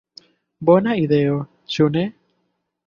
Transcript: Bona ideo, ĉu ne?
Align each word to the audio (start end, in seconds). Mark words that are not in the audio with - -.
Bona 0.69 0.95
ideo, 1.03 1.37
ĉu 1.77 1.91
ne? 1.99 2.09